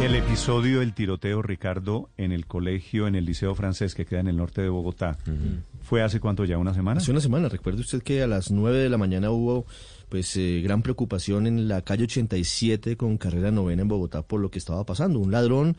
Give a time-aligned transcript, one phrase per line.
[0.00, 4.28] El episodio del tiroteo, Ricardo, en el colegio, en el Liceo Francés que queda en
[4.28, 5.18] el norte de Bogotá,
[5.82, 6.56] ¿fue hace cuánto ya?
[6.56, 7.00] ¿Una semana?
[7.00, 7.48] Hace una semana.
[7.48, 9.66] Recuerde usted que a las 9 de la mañana hubo
[10.08, 14.52] pues eh, gran preocupación en la calle 87 con carrera novena en Bogotá por lo
[14.52, 15.18] que estaba pasando.
[15.18, 15.76] Un ladrón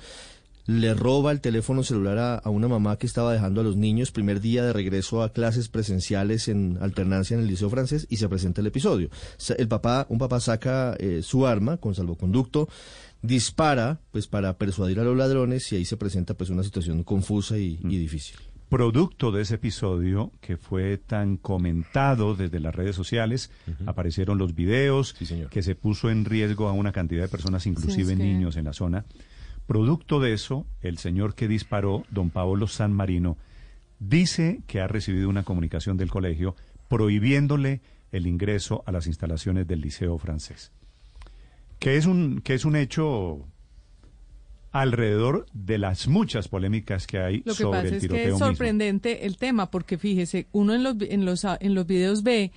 [0.66, 4.12] le roba el teléfono celular a, a, una mamá que estaba dejando a los niños
[4.12, 8.30] primer día de regreso a clases presenciales en alternancia en el liceo francés y se
[8.30, 9.10] presenta el episodio.
[9.58, 12.70] El papá, un papá saca eh, su arma con salvoconducto,
[13.22, 17.58] dispara pues para persuadir a los ladrones y ahí se presenta pues una situación confusa
[17.58, 18.38] y, y difícil.
[18.70, 23.90] Producto de ese episodio que fue tan comentado desde las redes sociales, uh -huh.
[23.90, 28.06] aparecieron los videos, sí, que se puso en riesgo a una cantidad de personas, inclusive
[28.06, 28.24] sí, es que...
[28.24, 29.06] niños en la zona.
[29.66, 33.38] Producto de eso, el señor que disparó, don Paolo San Marino,
[34.00, 36.56] dice que ha recibido una comunicación del colegio
[36.88, 37.82] prohibiéndole
[38.12, 40.72] el ingreso a las instalaciones del Liceo francés.
[41.80, 43.46] Que es un, que es un hecho
[44.72, 48.28] alrededor de las muchas polémicas que hay Lo que sobre pasa el es tiroteo que
[48.28, 48.48] es mismo.
[48.48, 52.52] sorprendente el tema, porque fíjese, uno en los, en los, en los videos ve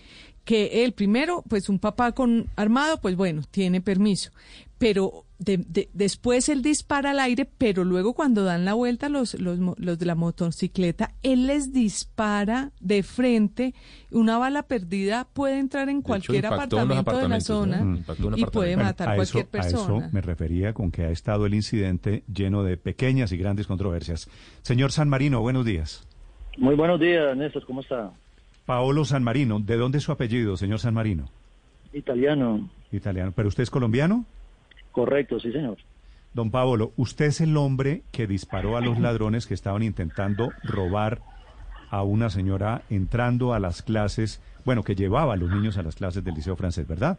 [0.44, 4.30] que él primero, pues un papá con armado, pues bueno, tiene permiso,
[4.82, 9.34] pero de, de, después él dispara al aire, pero luego cuando dan la vuelta los,
[9.34, 13.74] los, los, de la motocicleta, él les dispara de frente,
[14.10, 18.04] una bala perdida puede entrar en cualquier hecho, apartamento de la zona Mm.
[18.18, 18.36] ¿no?
[18.36, 19.94] y puede Bueno, matar a cualquier eso, persona.
[19.94, 23.68] A eso me refería con que ha estado el incidente lleno de pequeñas y grandes
[23.68, 24.28] controversias.
[24.62, 26.08] Señor San Marino, buenos días.
[26.58, 28.10] Muy buenos días, Néstor, ¿cómo está?
[28.66, 31.28] Paolo San Marino, ¿de dónde es su apellido, señor San Marino?
[31.92, 32.68] Italiano.
[32.90, 33.32] Italiano.
[33.34, 34.26] ¿Pero usted es colombiano?
[34.92, 35.78] Correcto, sí, señor.
[36.34, 41.20] Don Paolo, usted es el hombre que disparó a los ladrones que estaban intentando robar
[41.90, 45.96] a una señora entrando a las clases, bueno, que llevaba a los niños a las
[45.96, 47.18] clases del Liceo Francés, ¿verdad?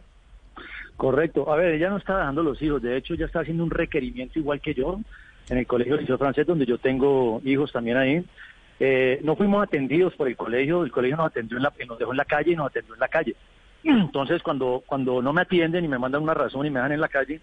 [0.96, 1.52] Correcto.
[1.52, 4.38] A ver, ella no está dejando los hijos, de hecho, ella está haciendo un requerimiento
[4.38, 5.00] igual que yo
[5.48, 8.24] en el Colegio Liceo Francés, donde yo tengo hijos también ahí.
[8.80, 12.10] Eh, no fuimos atendidos por el colegio, el colegio nos atendió en la, nos dejó
[12.10, 13.36] en la calle y nos atendió en la calle.
[13.84, 17.00] Entonces, cuando, cuando no me atienden y me mandan una razón y me dejan en
[17.00, 17.40] la calle,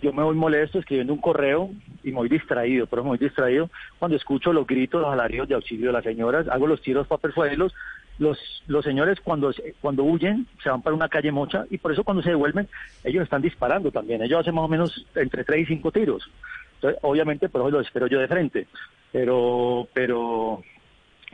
[0.00, 1.70] yo me voy molesto escribiendo un correo
[2.02, 5.92] y voy distraído, pero voy distraído cuando escucho los gritos, los alaridos de auxilio de
[5.92, 7.74] las señoras, hago los tiros para persuadirlos.
[8.18, 12.04] Los, los señores cuando, cuando huyen se van para una calle mocha y por eso
[12.04, 12.68] cuando se devuelven
[13.02, 14.22] ellos están disparando también.
[14.22, 16.30] Ellos hacen más o menos entre 3 y 5 tiros.
[16.74, 18.66] Entonces, obviamente, por eso lo espero yo de frente.
[19.10, 20.62] Pero, pero,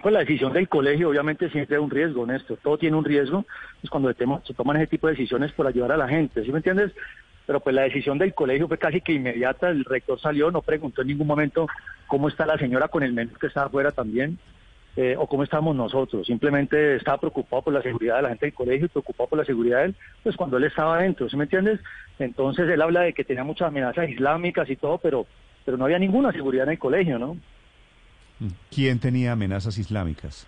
[0.03, 2.59] pues la decisión del colegio obviamente siempre es un riesgo, Néstor.
[2.63, 3.45] Todo tiene un riesgo.
[3.81, 6.59] Pues cuando se toman ese tipo de decisiones por ayudar a la gente, ¿sí me
[6.59, 6.93] entiendes?
[7.47, 9.69] Pero pues la decisión del colegio fue casi que inmediata.
[9.69, 11.67] El rector salió, no preguntó en ningún momento
[12.07, 14.39] cómo está la señora con el menor que estaba afuera también.
[14.99, 16.27] Eh, o cómo estamos nosotros.
[16.27, 19.81] Simplemente estaba preocupado por la seguridad de la gente del colegio preocupado por la seguridad
[19.81, 21.81] de él, pues cuando él estaba adentro, ¿sí me entiendes?
[22.19, 25.27] Entonces él habla de que tenía muchas amenazas islámicas y todo, pero,
[25.67, 27.37] pero no había ninguna seguridad en el colegio, ¿no?
[28.71, 30.47] ¿Quién tenía amenazas islámicas?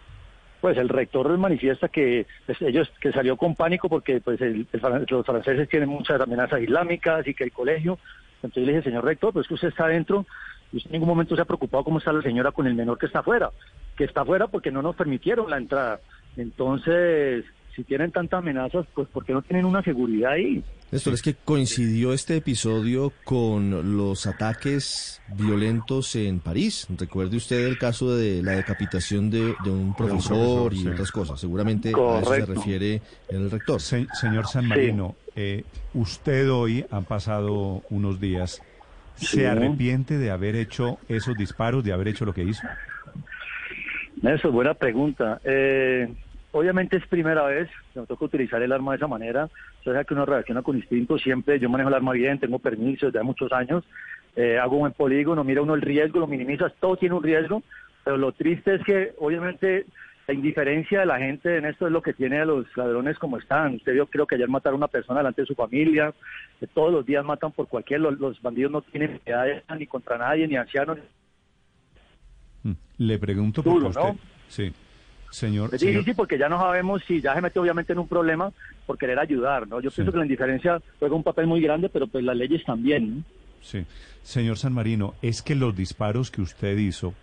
[0.60, 4.66] Pues el rector manifiesta que pues, ellos que salió con pánico porque pues el,
[5.08, 7.98] los franceses tienen muchas amenazas islámicas y que el colegio.
[8.42, 10.26] Entonces le dije, señor rector, pues que usted está adentro
[10.72, 12.98] y usted en ningún momento se ha preocupado cómo está la señora con el menor
[12.98, 13.50] que está afuera,
[13.96, 16.00] que está afuera porque no nos permitieron la entrada.
[16.36, 17.44] Entonces,
[17.78, 20.64] si tienen tantas amenazas, pues ¿por qué no tienen una seguridad ahí?
[20.90, 26.88] Néstor, es que coincidió este episodio con los ataques violentos en París.
[26.98, 30.88] Recuerde usted el caso de la decapitación de, de un profesor, un profesor y sí.
[30.88, 31.38] otras cosas.
[31.38, 32.32] Seguramente Correcto.
[32.32, 33.80] a eso se refiere el rector.
[33.80, 35.32] Se, señor San Marino, sí.
[35.36, 35.64] eh,
[35.94, 38.60] usted hoy han pasado unos días.
[39.14, 39.44] ¿Se sí.
[39.44, 42.66] arrepiente de haber hecho esos disparos, de haber hecho lo que hizo?
[44.20, 45.40] Eso, buena pregunta.
[45.44, 46.12] Eh,
[46.52, 49.48] obviamente es primera vez que me toca utilizar el arma de esa manera.
[49.80, 51.58] O sea que uno reacciona con instinto siempre.
[51.58, 53.84] Yo manejo el arma bien, tengo permiso desde hace muchos años.
[54.36, 57.62] Eh, hago un buen polígono, mira uno el riesgo, lo minimizas, todo tiene un riesgo.
[58.04, 59.86] Pero lo triste es que obviamente
[60.26, 63.38] la indiferencia de la gente en esto es lo que tiene a los ladrones como
[63.38, 63.74] están.
[63.76, 66.14] Usted yo creo que ayer mataron a una persona delante de su familia.
[66.60, 68.00] Que todos los días matan por cualquier.
[68.00, 69.46] Los, los bandidos no tienen piedad
[69.78, 70.98] ni contra nadie, ni ancianos.
[72.98, 74.00] Le pregunto por usted.
[74.00, 74.16] ¿no?
[74.48, 74.72] Sí.
[75.30, 75.94] Señor, es señor.
[75.96, 78.52] difícil porque ya no sabemos si ya se mete obviamente en un problema
[78.86, 79.80] por querer ayudar, ¿no?
[79.80, 79.96] Yo sí.
[79.96, 83.24] pienso que la indiferencia juega un papel muy grande, pero pues las leyes también, ¿no?
[83.60, 83.84] Sí.
[84.22, 87.14] Señor San Marino, es que los disparos que usted hizo,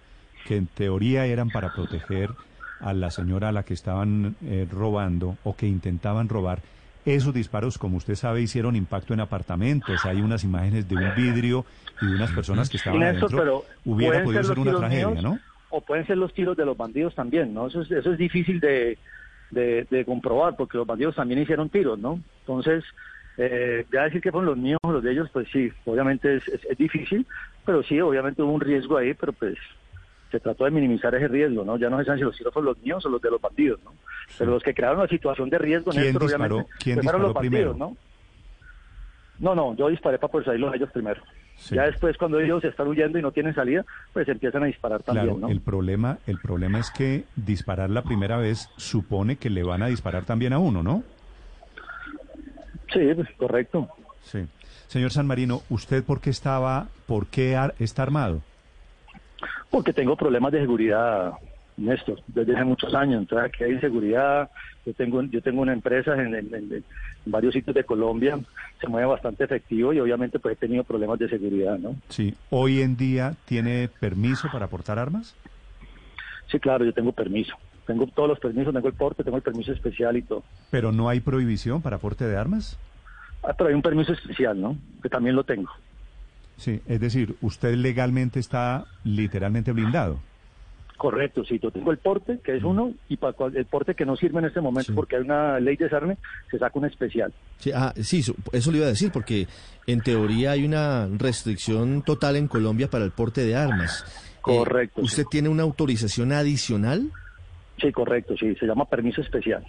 [0.46, 2.32] que en teoría eran para proteger
[2.80, 6.62] a la señora a la que estaban eh, robando o que intentaban robar,
[7.06, 10.06] esos disparos, como usted sabe, hicieron impacto en apartamentos.
[10.06, 11.66] Hay unas imágenes de un vidrio
[12.02, 13.38] y de unas personas que estaban eso, adentro.
[13.38, 15.40] Pero Hubiera podido ser una tragedia, míos, ¿no?
[15.70, 17.68] O pueden ser los tiros de los bandidos también, ¿no?
[17.68, 18.98] Eso es, eso es difícil de,
[19.52, 22.20] de, de, comprobar porque los bandidos también hicieron tiros, ¿no?
[22.42, 22.84] Entonces,
[23.38, 26.48] Eh, ya decir que fueron los míos o los de ellos, pues sí, obviamente es,
[26.48, 27.28] es, es difícil,
[27.66, 29.58] pero sí, obviamente hubo un riesgo ahí, pero pues
[30.32, 31.76] se trató de minimizar ese riesgo, ¿no?
[31.78, 33.82] Ya no se saben si los tiros fueron los míos o los de los bandidos,
[33.84, 33.92] ¿no?
[34.38, 36.56] Pero los que crearon la situación de riesgo, ¿Quién Néstor, disparó?
[36.56, 37.78] obviamente, ¿Quién pues disparó los bandidos, primero?
[37.78, 37.98] ¿no?
[39.40, 41.22] No, no, yo disparé para persuadirlos a ellos primero.
[41.58, 41.76] Sí.
[41.76, 45.26] Ya después, cuando ellos están huyendo y no tienen salida, pues empiezan a disparar también,
[45.28, 45.48] Claro, ¿no?
[45.50, 49.88] el problema, el problema es que disparar la primera vez supone que le van a
[49.88, 51.04] disparar también a uno, ¿no?
[52.94, 53.88] Sí, pues, correcto.
[54.24, 54.46] Sí.
[54.88, 58.42] Señor San Marino, ¿usted por qué estaba, por qué ar- está armado?
[59.72, 61.34] Porque tengo problemas de seguridad,
[61.78, 63.22] Néstor, desde hace muchos años.
[63.22, 64.50] Entonces aquí hay inseguridad.
[64.86, 68.38] Yo tengo, yo tengo una empresa en, en- en- en varios sitios de Colombia,
[68.80, 71.96] se mueve bastante efectivo y obviamente pues he tenido problemas de seguridad, ¿no?
[72.10, 72.34] Sí.
[72.52, 75.36] ¿Hoy en día tiene permiso para portar armas?
[76.52, 77.54] Sí, claro, yo tengo permiso.
[77.88, 80.44] Tengo todos los permisos, tengo el porte, tengo el permiso especial y todo.
[80.72, 82.78] ¿Pero no hay prohibición para porte de armas?
[83.44, 84.78] Ah, pero hay un permiso especial, ¿no?
[85.04, 85.70] Que también lo tengo.
[86.58, 90.20] Sí, es decir, usted legalmente está literalmente blindado.
[90.98, 94.06] Correcto, sí, yo tengo el porte, que es uno, y para cual- el porte que
[94.06, 94.96] no sirve en este momento Sí.
[94.96, 96.18] porque hay una ley de desarme,
[96.50, 97.34] se saca un especial.
[97.60, 99.48] Sí, ah, sí, eso, eso le iba a decir, porque
[99.88, 104.04] en teoría hay una restricción total en Colombia para el porte de armas.
[104.08, 105.30] Eh, Correcto, ¿Usted sí.
[105.32, 107.12] tiene una autorización adicional?
[107.82, 109.66] Sí, correcto, sí, se llama permiso especial.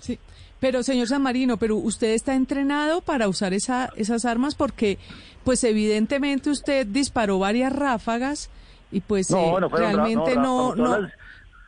[0.00, 0.18] Sí.
[0.60, 4.96] Pero, señor San Marino, pero usted está entrenado para usar esa, esas armas porque,
[5.44, 8.48] pues evidentemente usted disparó varias ráfagas
[8.94, 10.74] y pues No, eh, no realmente no,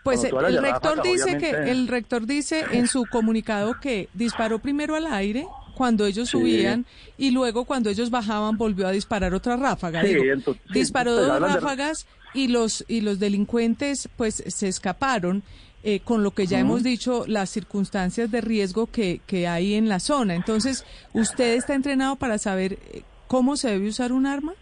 [0.03, 4.95] Pues tú el rector dice que el rector dice en su comunicado que disparó primero
[4.95, 6.39] al aire cuando ellos Sí.
[6.39, 6.87] subían
[7.19, 10.01] y luego cuando ellos bajaban volvió a disparar otra ráfaga.
[10.03, 14.43] Sí, Digo, entonces- sí, disparó pues, dos de- ráfagas y los y los delincuentes pues
[14.47, 15.43] se escaparon.
[15.89, 19.89] eh, con lo que ya hemos dicho, las circunstancias de riesgo que, que hay en
[19.89, 20.35] la zona.
[20.35, 24.55] Entonces, ¿usted está entrenado para saber eh, cómo se debe usar un arma?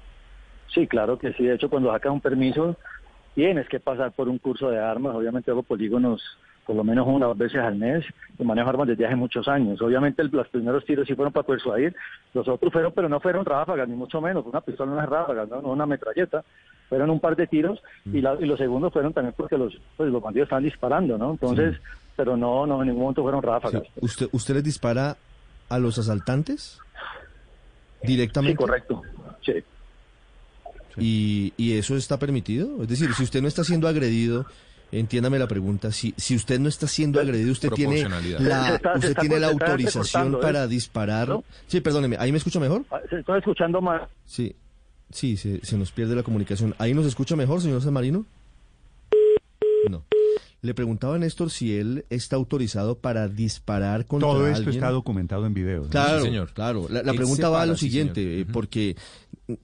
[0.75, 1.44] Sí, claro que sí.
[1.44, 2.76] De hecho, cuando sacas un permiso,
[3.35, 5.15] tienes que pasar por un curso de armas.
[5.15, 6.21] Obviamente hago polígonos
[6.67, 8.05] por lo menos una o dos veces al mes.
[8.38, 9.81] Y manejo armas desde hace muchos años.
[9.82, 11.94] Obviamente el- los primeros tiros sí fueron para persuadir.
[12.32, 14.44] Los otros fueron, pero no fueron ráfagas, ni mucho menos.
[14.47, 16.43] Una pistola, no es ráfagas, no, una metralleta.
[16.88, 17.81] Fueron un par de tiros.
[18.06, 21.32] Y, la- y los segundos fueron también porque los, pues, los bandidos estaban disparando, ¿no?
[21.32, 21.77] Entonces,
[22.17, 23.47] pero no, no, en ningún momento fueron Sí.
[23.47, 23.82] ráfagas.
[24.00, 25.17] ¿Usted, ¿Usted les dispara
[25.69, 26.79] a los asaltantes
[28.00, 28.56] Sí, directamente?
[28.56, 29.03] correcto.
[29.44, 29.62] Sí.
[30.99, 32.82] ¿Y, ¿Y eso está permitido?
[32.82, 34.46] Es decir, si usted no está siendo agredido,
[34.93, 38.08] entiéndame la pregunta, si, si usted no está siendo agredido, usted tiene
[38.38, 40.43] la, está- usted está- tiene la se está autorización recortando, ¿eh?
[40.43, 41.29] para disparar.
[41.29, 41.44] ¿No?
[41.67, 42.85] Sí, perdóneme, ¿ahí me escucha mejor?
[42.91, 44.02] Ah, se- Estoy escuchando más.
[44.25, 44.55] Sí,
[45.11, 46.75] sí, se, se nos pierde la comunicación.
[46.79, 48.25] ¿Ahí nos escucha mejor, señor San Marino?
[49.91, 50.05] No.
[50.62, 54.76] Le preguntaba a Néstor si él está autorizado para disparar contra Todo esto alguien.
[54.76, 55.82] está documentado en video.
[55.82, 55.88] ¿no?
[55.91, 56.52] Claro, Sí, señor.
[56.55, 56.87] claro.
[56.88, 58.96] La, pregunta va a para, lo sí, siguiente, eh, porque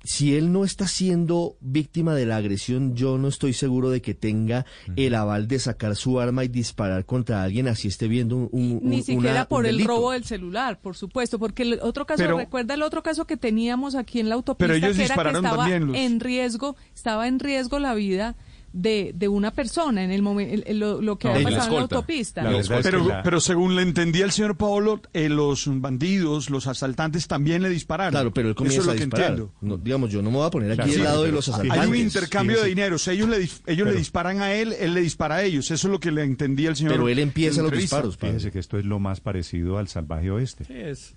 [0.04, 4.12] si él no está siendo víctima de la agresión, yo no estoy seguro de que
[4.14, 4.66] tenga
[4.96, 8.80] el aval de sacar su arma y disparar contra alguien así esté viendo un, un-
[8.82, 12.22] Ni siquiera una- por un el robo del celular, por supuesto, porque el otro caso,
[12.22, 15.14] Pero- recuerda el otro caso que teníamos aquí en la autopista, Pero ellos que era
[15.14, 18.36] que dispararon estaba también en riesgo, estaba en riesgo la vida
[18.72, 21.80] de, de una persona en el momento, lo, lo que No, había pasado en la
[21.80, 22.42] autopista.
[22.42, 25.64] La verdad es Pero, que la- pero según le entendía el señor Paolo, eh, los
[25.80, 28.12] bandidos, los asaltantes también le dispararon.
[28.12, 29.30] Claro, pero él Eso comienza es lo a que disparar.
[29.30, 29.52] entiendo.
[29.60, 31.48] No, digamos, yo no me voy a poner aquí Claro, del sí, lado de los
[31.48, 31.82] hay un asaltantes.
[31.84, 32.94] Hay un intercambio de dinero.
[32.96, 35.70] O sea, ellos, le, ellos le disparan a él, él le dispara a ellos.
[35.70, 36.92] Eso es lo que le entendía el señor.
[36.92, 38.34] Pero él empieza los disparos, padre.
[38.34, 40.64] Fíjese que esto es lo más parecido al salvaje oeste.
[40.68, 41.14] es.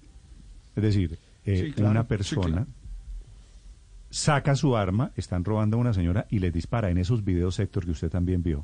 [0.75, 2.67] Es decir, eh, Sí, claro, una sí, persona claro.
[4.13, 6.91] Saca su arma, están robando a una señora y les dispara.
[6.91, 8.63] En esos videos, Héctor, que usted también vio,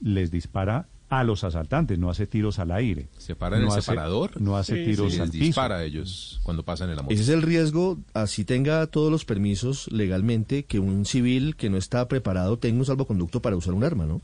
[0.00, 3.08] les dispara a los asaltantes, no hace tiros al aire.
[3.18, 4.40] Se para en no el hace- separador.
[4.40, 5.44] No hace Sí, tiros sí, al les piso.
[5.44, 7.12] dispara a ellos cuando pasan en la moto.
[7.12, 11.76] Ese es el riesgo, así tenga todos los permisos legalmente, que un civil que no
[11.76, 14.22] está preparado tenga un salvoconducto para usar un arma, ¿no?